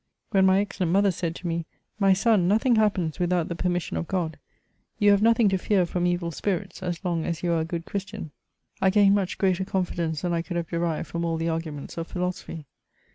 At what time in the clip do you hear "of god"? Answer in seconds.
3.97-4.39